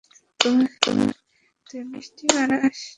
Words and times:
তুই 0.39 1.81
মিষ্টি 1.91 2.25
বানাস? 2.33 2.79